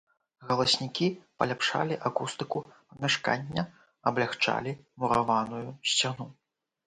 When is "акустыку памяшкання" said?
2.09-3.63